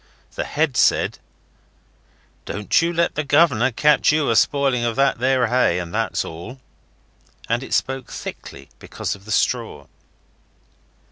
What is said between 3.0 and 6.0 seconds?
the governor catch you a spoiling of that there hay,